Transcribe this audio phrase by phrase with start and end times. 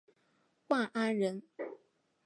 [0.67, 1.43] 万安人。